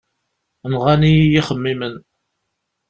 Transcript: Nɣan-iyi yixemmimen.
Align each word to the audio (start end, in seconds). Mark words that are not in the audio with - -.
Nɣan-iyi 0.71 1.25
yixemmimen. 1.33 1.95